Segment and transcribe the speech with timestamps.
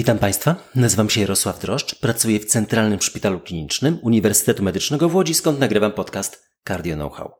[0.00, 5.34] Witam Państwa, nazywam się Jarosław Droszcz, pracuję w Centralnym Szpitalu Klinicznym Uniwersytetu Medycznego w Łodzi,
[5.34, 7.32] skąd nagrywam podcast Cardio Know-how.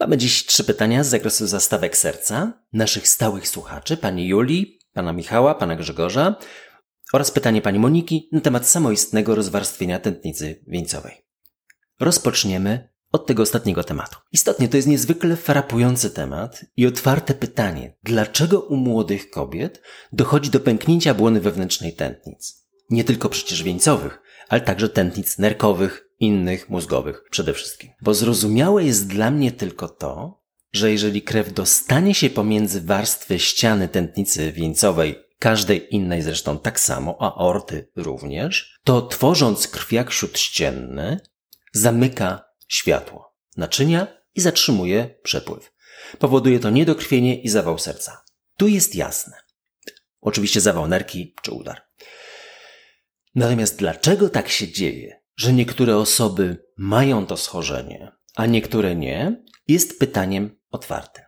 [0.00, 5.54] Mamy dziś trzy pytania z zakresu zastawek serca naszych stałych słuchaczy, pani Julii, pana Michała,
[5.54, 6.36] pana Grzegorza
[7.12, 11.26] oraz pytanie pani Moniki na temat samoistnego rozwarstwienia tętnicy wieńcowej.
[12.00, 14.16] Rozpoczniemy od tego ostatniego tematu.
[14.32, 19.82] Istotnie to jest niezwykle frapujący temat i otwarte pytanie, dlaczego u młodych kobiet
[20.12, 22.66] dochodzi do pęknięcia błony wewnętrznej tętnic?
[22.90, 27.90] Nie tylko przecież wieńcowych, ale także tętnic nerkowych, innych, mózgowych przede wszystkim.
[28.02, 30.42] Bo zrozumiałe jest dla mnie tylko to,
[30.72, 37.16] że jeżeli krew dostanie się pomiędzy warstwy ściany tętnicy wieńcowej, każdej innej zresztą tak samo,
[37.20, 41.20] a orty również, to tworząc krwiak śródścienny,
[41.72, 45.72] zamyka światło, naczynia i zatrzymuje przepływ.
[46.18, 48.24] Powoduje to niedokrwienie i zawał serca.
[48.56, 49.36] Tu jest jasne.
[50.20, 51.82] Oczywiście zawał nerki czy udar.
[53.34, 59.98] Natomiast dlaczego tak się dzieje, że niektóre osoby mają to schorzenie, a niektóre nie, jest
[59.98, 61.25] pytaniem otwartym.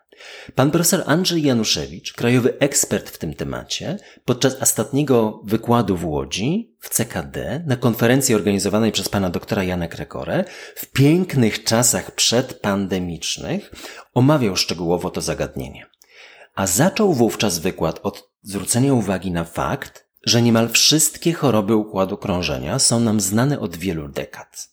[0.54, 6.88] Pan profesor Andrzej Januszewicz, krajowy ekspert w tym temacie, podczas ostatniego wykładu w Łodzi w
[6.88, 13.72] CKD na konferencji organizowanej przez pana doktora Jana Krekorę w pięknych czasach przedpandemicznych
[14.14, 15.86] omawiał szczegółowo to zagadnienie.
[16.54, 22.78] A zaczął wówczas wykład od zwrócenia uwagi na fakt, że niemal wszystkie choroby układu krążenia
[22.78, 24.68] są nam znane od wielu dekad.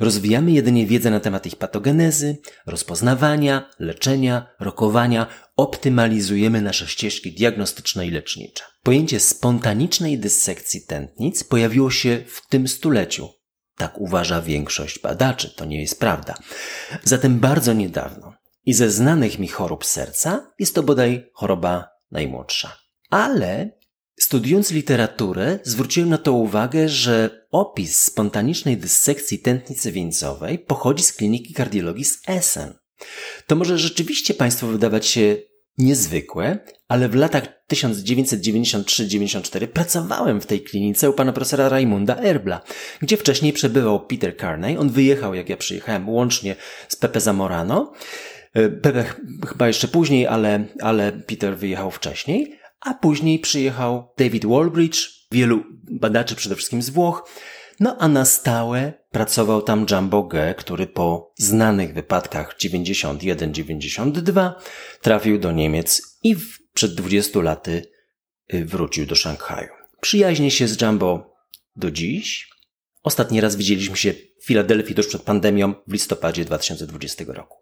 [0.00, 8.10] Rozwijamy jedynie wiedzę na temat ich patogenezy, rozpoznawania, leczenia, rokowania, optymalizujemy nasze ścieżki diagnostyczne i
[8.10, 8.64] lecznicze.
[8.82, 13.28] Pojęcie spontanicznej dyssekcji tętnic pojawiło się w tym stuleciu.
[13.76, 16.34] Tak uważa większość badaczy, to nie jest prawda.
[17.04, 18.34] Zatem bardzo niedawno.
[18.64, 22.76] I ze znanych mi chorób serca jest to bodaj choroba najmłodsza.
[23.10, 23.79] Ale
[24.20, 31.54] Studiując literaturę, zwróciłem na to uwagę, że opis spontanicznej dyssekcji tętnicy wieńcowej pochodzi z kliniki
[31.54, 32.74] kardiologii z Essen.
[33.46, 35.36] To może rzeczywiście Państwu wydawać się
[35.78, 42.60] niezwykłe, ale w latach 1993-94 pracowałem w tej klinice u pana profesora Raimunda Erbla,
[43.00, 44.76] gdzie wcześniej przebywał Peter Carney.
[44.78, 46.56] On wyjechał, jak ja przyjechałem, łącznie
[46.88, 47.92] z Pepe Zamorano.
[48.54, 49.04] E, Pepe
[49.48, 54.98] chyba jeszcze później, ale, ale Peter wyjechał wcześniej a później przyjechał David Walbridge,
[55.32, 57.28] wielu badaczy przede wszystkim z Włoch,
[57.80, 64.52] no a na stałe pracował tam Jumbo Ge, który po znanych wypadkach 91-92
[65.00, 66.36] trafił do Niemiec i
[66.74, 67.82] przed 20 laty
[68.54, 69.68] y, wrócił do Szanghaju.
[70.00, 71.36] Przyjaźnie się z Jumbo
[71.76, 72.50] do dziś.
[73.02, 77.58] Ostatni raz widzieliśmy się w Filadelfii tuż przed pandemią w listopadzie 2020 roku.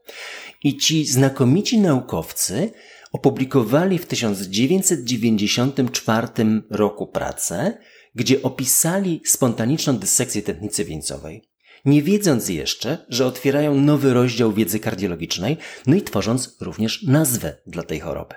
[0.63, 2.73] I ci znakomici naukowcy
[3.13, 6.29] opublikowali w 1994
[6.71, 7.79] roku pracę,
[8.15, 11.49] gdzie opisali spontaniczną dyssekcję tętnicy wieńcowej,
[11.85, 17.83] nie wiedząc jeszcze, że otwierają nowy rozdział wiedzy kardiologicznej, no i tworząc również nazwę dla
[17.83, 18.35] tej choroby.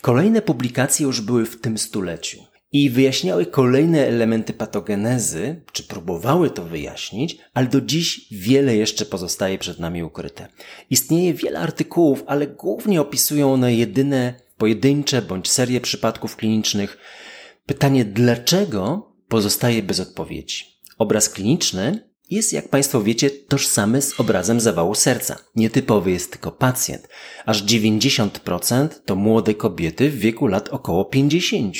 [0.00, 6.64] Kolejne publikacje już były w tym stuleciu i wyjaśniały kolejne elementy patogenezy, czy próbowały to
[6.64, 10.48] wyjaśnić, ale do dziś wiele jeszcze pozostaje przed nami ukryte.
[10.90, 16.98] Istnieje wiele artykułów, ale głównie opisują one jedyne pojedyncze bądź serię przypadków klinicznych.
[17.66, 20.64] Pytanie dlaczego pozostaje bez odpowiedzi.
[20.98, 25.38] Obraz kliniczny jest, jak Państwo wiecie, tożsamy z obrazem zawału serca.
[25.56, 27.08] Nietypowy jest tylko pacjent.
[27.46, 31.76] Aż 90% to młode kobiety w wieku lat około 50.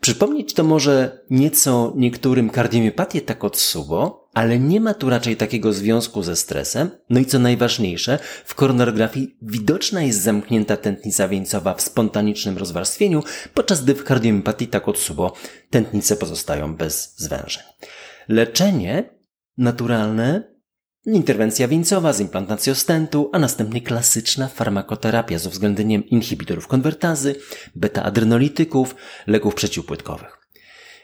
[0.00, 6.36] Przypomnieć to może nieco niektórym kardiomiopatię Takotsubo, ale nie ma tu raczej takiego związku ze
[6.36, 6.90] stresem.
[7.10, 13.22] No i co najważniejsze, w koronarografii widoczna jest zamknięta tętnica wieńcowa w spontanicznym rozwarstwieniu,
[13.54, 15.32] podczas gdy w kardiomiopatii Takotsubo
[15.70, 17.62] tętnice pozostają bez zwężeń.
[18.28, 19.21] Leczenie
[19.58, 20.52] naturalne,
[21.06, 27.34] interwencja wieńcowa z implantacją stentu, a następnie klasyczna farmakoterapia z uwzględnieniem inhibitorów konwertazy,
[27.74, 28.94] beta-adrenolityków,
[29.26, 30.38] leków przeciwpłytkowych.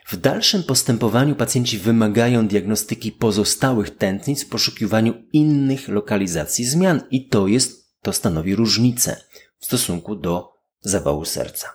[0.08, 7.46] W dalszym postępowaniu pacjenci wymagają diagnostyki pozostałych tętnic w poszukiwaniu innych lokalizacji zmian i to
[7.48, 9.16] jest, to stanowi różnicę
[9.58, 11.68] w stosunku do zawału serca.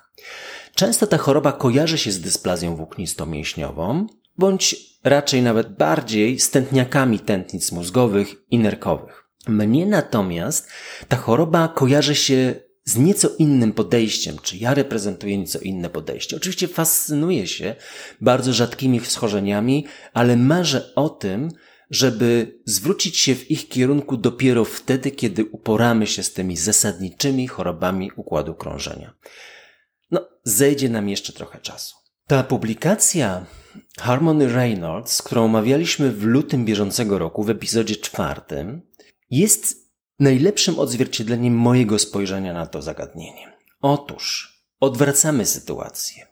[0.76, 4.06] Często ta choroba kojarzy się z dysplazją włóknisto-mięśniową,
[4.38, 9.24] bądź raczej nawet bardziej stętniakami tętnic mózgowych i nerkowych.
[9.48, 10.70] Mnie natomiast
[11.08, 12.56] ta choroba kojarzy się
[12.86, 16.36] z nieco innym podejściem, czy ja reprezentuję nieco inne podejście.
[16.36, 17.76] Oczywiście fascynuję się
[18.22, 21.50] bardzo rzadkimi schorzeniami, ale marzę o tym,
[21.90, 28.12] żeby zwrócić się w ich kierunku dopiero wtedy, kiedy uporamy się z tymi zasadniczymi chorobami
[28.16, 29.14] układu krążenia.
[30.12, 31.96] No, zejdzie nam jeszcze trochę czasu.
[32.28, 33.46] Ta publikacja
[34.00, 38.82] Harmony Reynolds, którą omawialiśmy w lutym bieżącego roku w epizodzie czwartym,
[39.30, 43.58] jest najlepszym odzwierciedleniem mojego spojrzenia na to zagadnienie.
[43.82, 46.28] Otóż odwracamy sytuację.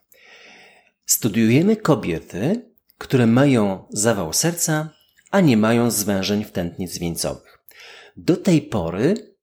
[1.06, 4.90] Studiujemy kobiety, które mają zawał serca,
[5.32, 7.60] a nie mają zwężeń w tętnic wieńcowych.
[8.18, 9.36] Do tej pory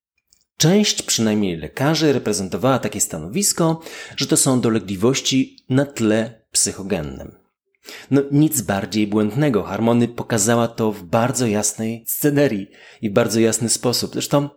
[0.56, 3.82] część przynajmniej lekarzy reprezentowała takie stanowisko,
[4.16, 7.47] że to są dolegliwości na tle psychogennym.
[8.10, 9.62] No nic bardziej błędnego.
[9.62, 12.70] Harmony pokazała to w bardzo jasnej scenerii
[13.02, 14.12] i bardzo jasny sposób.
[14.12, 14.48] Zresztą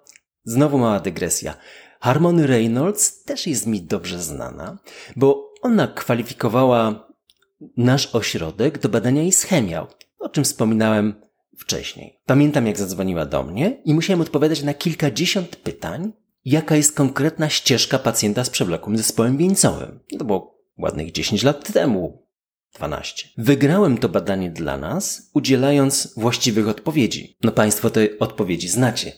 [0.44, 1.58] znowu mała dygresja.
[2.00, 4.78] Harmony Reynolds też jest mi dobrze znana,
[5.16, 7.08] bo ona kwalifikowała
[7.78, 9.88] nasz ośrodek do badania ischemiał,
[10.20, 11.22] o czym wspominałem
[11.58, 12.20] wcześniej.
[12.26, 16.14] Pamiętam, jak zadzwoniła do mnie i musiałem odpowiadać na kilkadziesiąt pytań,
[16.46, 20.00] jaka jest konkretna ścieżka pacjenta z przewlekłym zespołem wieńcowym.
[20.20, 22.21] To było ładnych 10 lat temu,
[22.76, 23.28] 12.
[23.38, 27.38] Wygrałem to badanie dla nas, udzielając właściwych odpowiedzi.
[27.44, 29.12] No Państwo te odpowiedzi znacie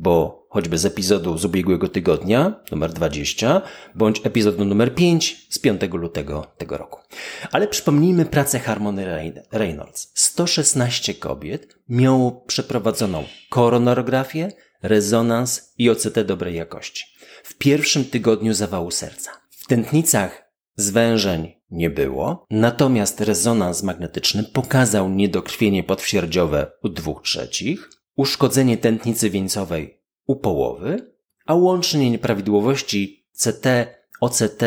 [0.00, 3.62] bo choćby z epizodu z ubiegłego tygodnia, numer 20,
[3.94, 7.00] bądź epizodu numer 5 z 5 lutego tego roku.
[7.52, 10.12] Ale przypomnijmy pracę Harmony Reynolds.
[10.14, 14.52] 116 kobiet miało przeprowadzoną koronarografię,
[14.82, 17.04] rezonans i OCT dobrej jakości.
[17.42, 19.30] W pierwszym tygodniu zawału serca.
[19.50, 28.78] W tętnicach zwężeń nie było, natomiast rezonans magnetyczny pokazał niedokrwienie podwsierdziowe u dwóch trzecich, uszkodzenie
[28.78, 31.12] tętnicy wieńcowej u połowy,
[31.46, 33.66] a łącznie nieprawidłowości CT,
[34.20, 34.62] OCT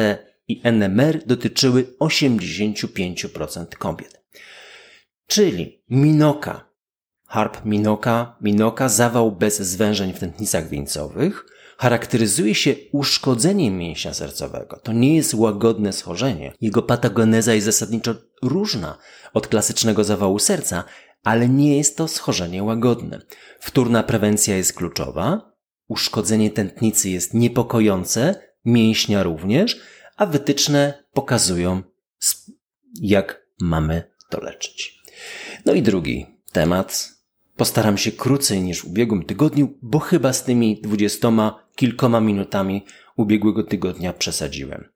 [0.48, 4.24] i NMR dotyczyły 85% kobiet.
[5.28, 6.66] Czyli minoka,
[7.28, 11.46] harp minoka, minoka, zawał bez zwężeń w tętnicach wieńcowych,
[11.84, 14.80] charakteryzuje się uszkodzeniem mięśnia sercowego.
[14.84, 16.54] To nie jest łagodne schorzenie.
[16.62, 18.98] Jego patogeneza jest zasadniczo różna
[19.34, 20.84] od klasycznego zawału serca,
[21.24, 23.22] ale nie jest to schorzenie łagodne.
[23.60, 25.54] Wtórna prewencja jest kluczowa,
[25.88, 28.36] uszkodzenie tętnicy jest niepokojące,
[28.66, 29.80] mięśnia również,
[30.18, 31.82] a wytyczne pokazują,
[33.02, 35.02] jak mamy to leczyć.
[35.66, 37.10] No i drugi temat.
[37.56, 42.86] Postaram się krócej niż w ubiegłym tygodniu, bo chyba z tymi dwudziestoma kilkoma minutami
[43.16, 44.90] ubiegłego tygodnia przesadziłem.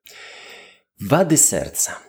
[1.00, 2.00] Wady serca.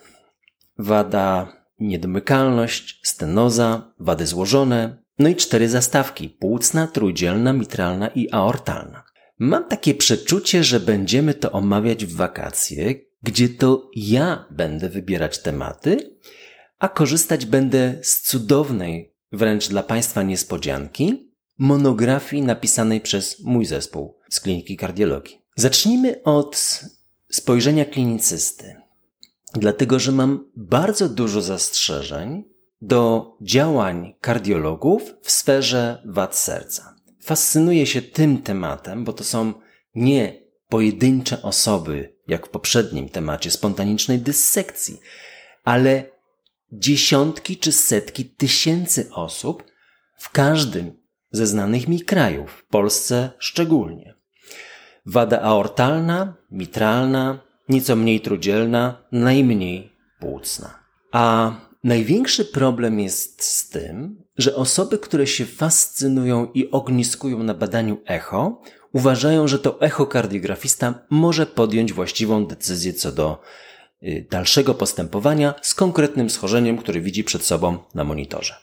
[0.77, 9.03] Wada niedomykalność, stenoza, wady złożone, no i cztery zastawki płucna, trójdzielna, mitralna i aortalna.
[9.39, 16.17] Mam takie przeczucie, że będziemy to omawiać w wakacje, gdzie to ja będę wybierać tematy,
[16.79, 24.39] a korzystać będę z cudownej, wręcz dla Państwa niespodzianki, monografii napisanej przez mój zespół z
[24.39, 25.41] kliniki kardiologii.
[25.55, 26.81] Zacznijmy od
[27.29, 28.75] spojrzenia klinicysty
[29.53, 32.43] dlatego że mam bardzo dużo zastrzeżeń
[32.81, 36.95] do działań kardiologów w sferze wad serca.
[37.21, 39.53] Fascynuję się tym tematem, bo to są
[39.95, 44.99] nie pojedyncze osoby, jak w poprzednim temacie spontanicznej dyssekcji,
[45.63, 46.05] ale
[46.71, 49.63] dziesiątki czy setki tysięcy osób
[50.17, 50.99] w każdym
[51.31, 54.15] ze znanych mi krajów, w Polsce szczególnie.
[55.05, 57.39] Wada aortalna, mitralna,
[57.69, 60.79] nieco mniej trudzielna, najmniej płucna.
[61.11, 61.51] A
[61.83, 68.61] największy problem jest z tym, że osoby, które się fascynują i ogniskują na badaniu echo,
[68.93, 73.41] uważają, że to echokardiografista może podjąć właściwą decyzję co do
[74.31, 78.55] dalszego postępowania z konkretnym schorzeniem, który widzi przed sobą na monitorze.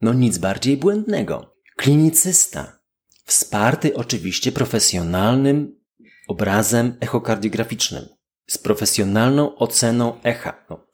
[0.00, 1.56] No nic bardziej błędnego.
[1.76, 2.78] Klinicysta,
[3.24, 5.80] wsparty oczywiście profesjonalnym
[6.28, 8.08] obrazem echokardiograficznym,
[8.46, 10.64] z profesjonalną oceną echa.
[10.70, 10.86] No,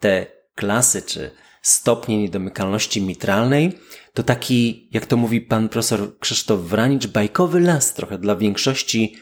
[0.00, 1.30] te klasy czy
[1.62, 3.78] stopnie niedomykalności mitralnej
[4.14, 9.16] to taki, jak to mówi pan profesor Krzysztof Wranicz, bajkowy las trochę dla większości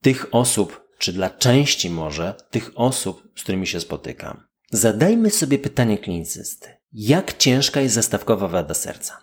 [0.00, 4.46] tych osób, czy dla części może tych osób, z którymi się spotykam.
[4.70, 6.68] Zadajmy sobie pytanie klinicysty.
[6.92, 9.18] Jak ciężka jest zastawkowa wada serca?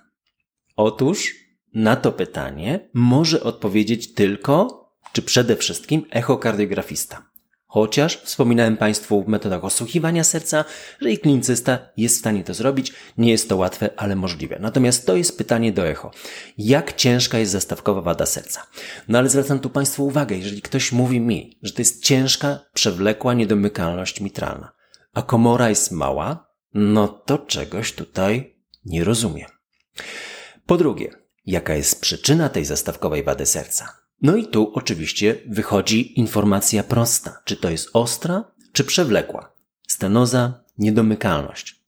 [0.75, 1.36] Otóż
[1.74, 7.29] na to pytanie może odpowiedzieć tylko, czy przede wszystkim echokardiografista.
[7.69, 10.65] Chociaż wspominałem Państwu w metodach osłuchiwania serca,
[11.01, 12.93] że i klinicysta jest w stanie to zrobić.
[13.17, 14.57] Nie jest to łatwe, ale możliwe.
[14.59, 16.12] Natomiast to jest pytanie do echo.
[16.57, 18.67] Jak ciężka jest zastawkowa wada serca?
[19.07, 23.33] No ale zwracam tu Państwu uwagę, jeżeli ktoś mówi mi, że to jest ciężka, przewlekła
[23.33, 24.71] niedomykalność mitralna,
[25.13, 29.50] a komora jest mała, no to czegoś tutaj nie rozumiem.
[30.65, 31.12] Po drugie,
[31.45, 34.06] jaka jest przyczyna tej zastawkowej wady serca?
[34.21, 39.51] No i tu oczywiście wychodzi informacja prosta, czy to jest ostra, czy przewlekła.
[39.88, 41.81] Stenoza, niedomykalność.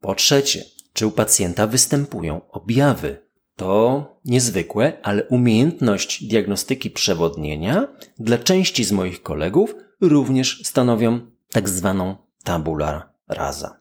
[0.00, 3.28] Po trzecie, czy u pacjenta występują objawy?
[3.56, 7.88] To niezwykłe, ale umiejętność diagnostyki przewodnienia
[8.18, 11.20] dla części z moich kolegów również stanowią
[11.52, 13.80] tak zwaną tabula rasa.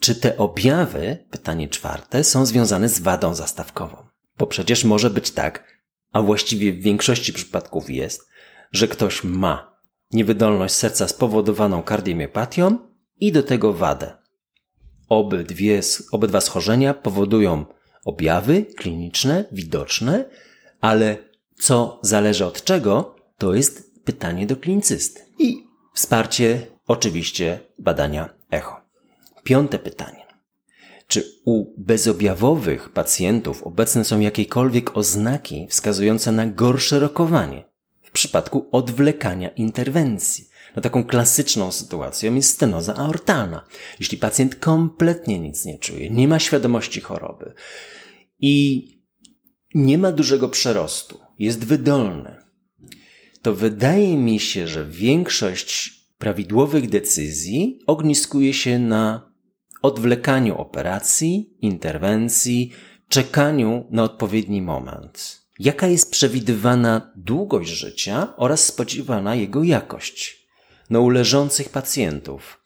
[0.00, 3.96] Czy te objawy, pytanie czwarte, są związane z wadą zastawkową?
[4.38, 5.79] Bo przecież może być tak,
[6.12, 8.28] a właściwie w większości przypadków jest,
[8.72, 9.76] że ktoś ma
[10.12, 12.78] niewydolność serca spowodowaną kardiomiopatią
[13.20, 14.16] i do tego wadę.
[15.08, 15.80] Obydwie,
[16.12, 17.64] obydwa schorzenia powodują
[18.04, 20.24] objawy kliniczne, widoczne,
[20.80, 21.16] ale
[21.54, 25.20] co zależy od czego, to jest pytanie do klinicysty.
[25.38, 28.80] I wsparcie oczywiście badania echo.
[29.44, 30.26] Piąte pytanie.
[31.10, 37.64] Czy u bezobjawowych pacjentów obecne są jakiekolwiek oznaki wskazujące na gorsze rokowanie
[38.02, 40.48] w przypadku odwlekania interwencji?
[40.76, 43.64] No taką klasyczną sytuacją jest stenoza aortalna.
[44.00, 47.52] Jeśli pacjent kompletnie nic nie czuje, nie ma świadomości choroby
[48.38, 48.86] i
[49.74, 52.36] nie ma dużego przerostu, jest wydolny,
[53.42, 59.29] to wydaje mi się, że większość prawidłowych decyzji ogniskuje się na
[59.82, 62.72] odwlekaniu operacji, interwencji,
[63.08, 65.40] czekaniu na odpowiedni moment.
[65.58, 70.46] Jaka jest przewidywana długość życia oraz spodziewana jego jakość?
[70.90, 72.60] No, u leżących pacjentów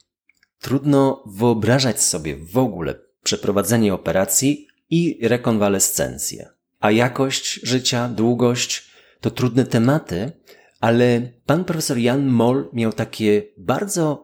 [0.60, 6.48] trudno wyobrażać sobie w ogóle przeprowadzenie operacji i rekonwalescencję.
[6.80, 8.90] A jakość życia, długość
[9.20, 10.32] to trudne tematy,
[10.80, 14.23] ale pan profesor Jan Moll miał takie bardzo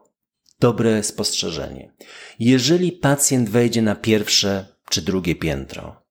[0.61, 1.93] dobre spostrzeżenie.
[2.39, 6.03] Jeżeli pacjent wejdzie na pierwsze czy drugie piętro,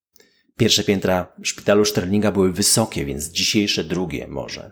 [0.58, 4.72] pierwsze piętra szpitalu Sterlinga były wysokie, więc dzisiejsze drugie może,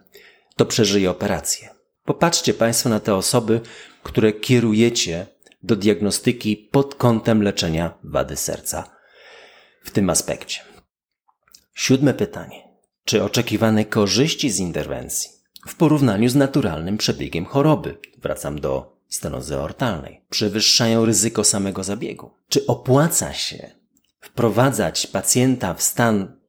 [0.55, 1.69] to przeżyje operację.
[2.05, 3.61] Popatrzcie Państwo na te osoby,
[4.03, 5.27] które kierujecie
[5.63, 8.89] do diagnostyki pod kątem leczenia wady serca
[9.83, 10.61] w tym aspekcie.
[11.73, 12.67] Siódme pytanie.
[13.05, 15.31] Czy oczekiwane korzyści z interwencji
[15.67, 22.31] w porównaniu z naturalnym przebiegiem choroby, wracam do stenozy aortalnej, przewyższają ryzyko samego zabiegu?
[22.49, 23.71] Czy opłaca się
[24.19, 26.39] wprowadzać pacjenta w stan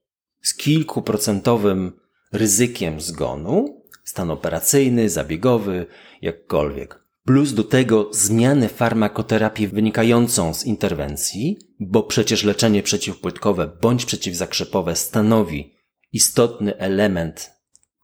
[0.42, 1.92] z kilkuprocentowym
[2.32, 5.86] ryzykiem zgonu, stan operacyjny, zabiegowy,
[6.22, 14.96] jakkolwiek, plus do tego zmiany farmakoterapii wynikającą z interwencji, bo przecież leczenie przeciwpłytkowe bądź przeciwzakrzepowe
[14.96, 15.74] stanowi
[16.12, 17.50] istotny element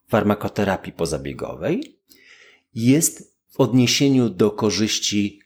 [0.08, 2.00] farmakoterapii pozabiegowej,
[2.74, 5.40] jest w odniesieniu do korzyści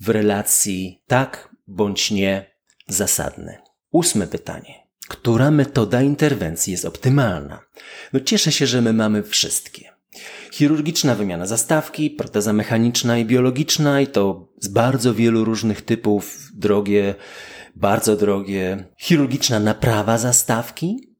[0.00, 2.56] w relacji tak bądź nie
[2.88, 3.62] zasadne.
[3.90, 4.86] Ósme pytanie.
[5.08, 7.60] Która metoda interwencji jest optymalna?
[8.12, 9.92] No cieszę się, że my mamy wszystkie.
[10.52, 17.14] Chirurgiczna wymiana zastawki, proteza mechaniczna i biologiczna i to z bardzo wielu różnych typów, drogie,
[17.74, 18.84] bardzo drogie.
[18.98, 21.16] Chirurgiczna naprawa zastawki,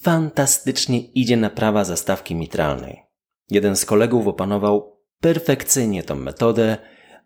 [0.00, 3.02] fantastycznie idzie naprawa zastawki mitralnej.
[3.50, 6.76] Jeden z kolegów opanował perfekcyjnie tą metodę,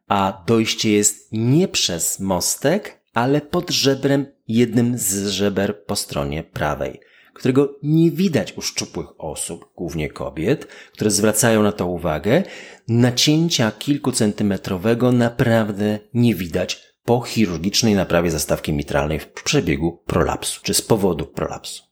[0.09, 7.01] a dojście jest nie przez mostek, ale pod żebrem jednym z żeber po stronie prawej
[7.35, 12.43] którego nie widać u szczupłych osób, głównie kobiet, które zwracają na to uwagę,
[12.89, 20.83] nacięcia kilkucentymetrowego naprawdę nie widać po chirurgicznej naprawie zastawki mitralnej w przebiegu prolapsu, czy z
[20.83, 21.83] powodu prolapsu.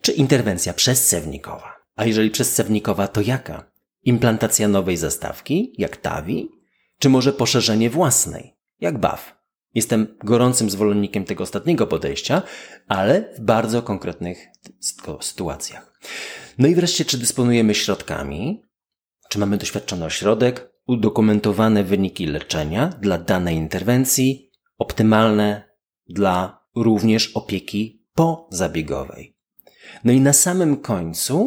[0.00, 1.76] Czy interwencja przezcewnikowa?
[1.96, 3.71] A jeżeli przezcewnikowa, to jaka?
[4.04, 6.50] Implantacja nowej zastawki, jak TAVI?
[6.98, 9.42] Czy może poszerzenie własnej, jak BAF?
[9.74, 12.42] Jestem gorącym zwolennikiem tego ostatniego podejścia,
[12.88, 14.46] ale w bardzo konkretnych
[15.20, 16.00] sytuacjach.
[16.58, 18.62] No i wreszcie, czy dysponujemy środkami?
[19.28, 20.72] Czy mamy doświadczony ośrodek?
[20.86, 25.74] Udokumentowane wyniki leczenia dla danej interwencji, optymalne
[26.08, 29.36] dla również opieki pozabiegowej.
[30.04, 31.44] No i na samym końcu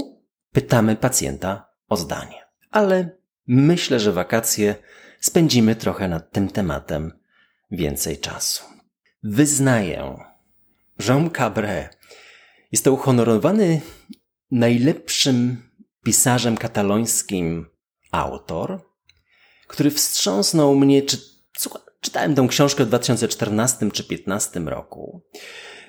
[0.52, 2.45] pytamy pacjenta o zdanie.
[2.76, 3.10] Ale
[3.48, 4.76] myślę, że wakacje
[5.20, 7.12] spędzimy trochę nad tym tematem
[7.72, 8.64] więcej czasu.
[9.24, 10.18] Wyznaję,
[11.08, 11.98] Jean Cabret
[12.72, 13.82] jest to uhonorowany
[14.52, 15.70] najlepszym
[16.04, 17.66] pisarzem katalońskim
[18.12, 18.82] autor,
[19.68, 21.18] który wstrząsnął mnie, czy,
[22.02, 25.22] czytałem tę książkę w 2014 czy 2015 roku.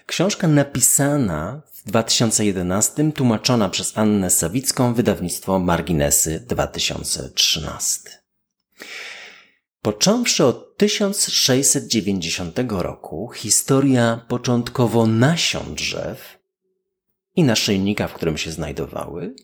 [0.06, 8.00] Książka napisana 2011, tłumaczona przez Annę Sawicką, wydawnictwo Marginesy 2013.
[9.82, 16.38] Począwszy od 1690 roku, historia początkowo nasion drzew
[17.36, 19.34] i naszyjnika, w którym się znajdowały,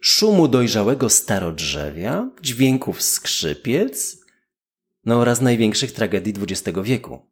[0.00, 4.18] szumu dojrzałego starodrzewia, dźwięków skrzypiec,
[5.04, 7.26] no oraz największych tragedii XX wieku.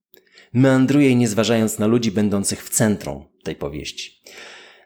[0.53, 4.23] Meandruję nie zważając na ludzi będących w centrum tej powieści.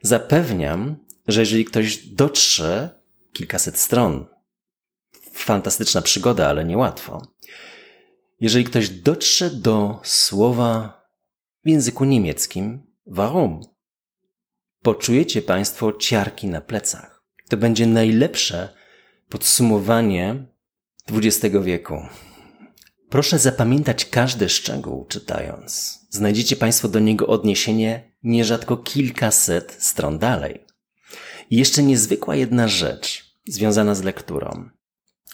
[0.03, 0.97] Zapewniam,
[1.29, 3.01] że jeżeli ktoś dotrze
[3.33, 4.27] kilkaset stron,
[5.33, 7.23] fantastyczna przygoda, ale niełatwo.
[8.41, 11.03] Jeżeli ktoś dotrze do słowa
[11.65, 13.61] w języku niemieckim warum,
[14.83, 17.25] poczujecie Państwo ciarki na plecach.
[17.49, 18.69] To będzie najlepsze
[19.29, 20.47] podsumowanie
[21.13, 22.03] XX wieku.
[23.09, 25.99] Proszę zapamiętać każdy szczegół czytając.
[26.11, 30.65] Znajdziecie Państwo do niego odniesienie nierzadko kilkaset stron dalej.
[31.51, 34.71] I jeszcze niezwykła jedna rzecz związana z lekturą.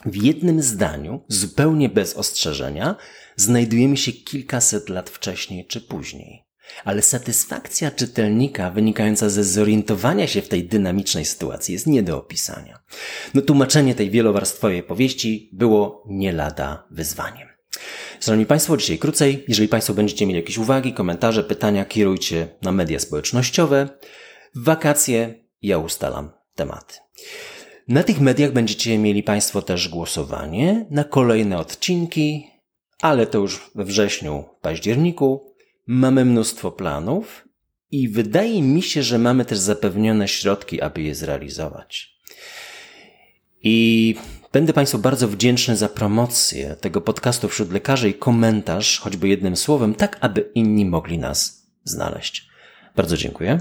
[0.07, 2.97] W jednym zdaniu, zupełnie bez ostrzeżenia,
[3.37, 6.45] znajdujemy się kilkaset lat wcześniej czy później.
[6.85, 12.79] Ale satysfakcja czytelnika wynikająca ze zorientowania się w tej dynamicznej sytuacji jest nie do opisania.
[13.35, 17.54] No tłumaczenie tej wielowarstwowej powieści było nie lada wyzwaniem.
[18.25, 19.45] Szanowni Państwo, dzisiaj krócej.
[19.49, 23.89] Jeżeli Państwo będziecie mieli jakieś uwagi, komentarze, pytania, kierujcie na media społecznościowe.
[24.55, 26.95] W wakacje ja ustalam tematy.
[27.89, 32.47] Na tych mediach będziecie mieli Państwo też głosowanie na kolejne odcinki,
[33.01, 35.55] ale to już we wrześniu, październiku.
[35.87, 37.49] Mamy mnóstwo planów
[37.91, 42.19] i wydaje mi się, że mamy też zapewnione środki, aby je zrealizować.
[43.63, 44.15] I
[44.55, 49.95] będę Państwu bardzo wdzięczny za promocję tego podcastu wśród lekarzy i komentarz, choćby jednym słowem,
[49.95, 52.49] tak aby inni mogli nas znaleźć.
[52.97, 53.61] Bardzo dziękuję.